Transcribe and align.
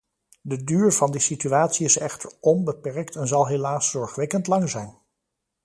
De 0.41 0.63
duur 0.63 0.91
van 0.93 1.11
die 1.11 1.21
situatie 1.21 1.85
is 1.85 1.97
echter 1.97 2.31
onbeperkt 2.39 3.15
en 3.15 3.27
zal 3.27 3.47
helaas 3.47 3.89
zorgwekkend 3.89 4.47
lang 4.47 4.69
zijn. 4.69 4.97